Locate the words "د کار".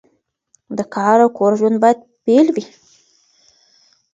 0.77-1.17